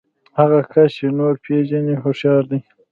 هغه 0.37 0.59
کس 0.73 0.89
چې 0.97 1.05
نور 1.17 1.33
پېژني 1.45 1.95
هوښيار 2.03 2.43
دی. 2.51 2.59